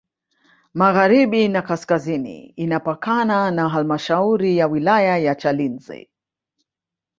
[0.73, 6.09] Magharibi na kaskazini inapakana na Halmashauri ya wilaya ya Chalinze